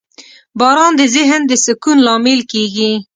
[0.59, 2.91] •باران د ذهن د سکون لامل کېږي.